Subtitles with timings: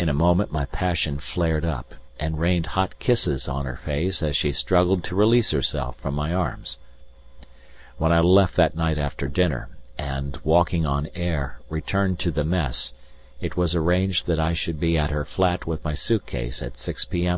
[0.00, 4.36] In a moment my passion flared up, and rained hot kisses on her face as
[4.36, 6.78] she struggled to release herself from my arms.
[7.98, 12.94] When I left that night after dinner, and, walking on air, returned to the Mess,
[13.40, 16.76] it was arranged that I should be at her flat with my suit case at
[16.76, 17.36] 6 p.m.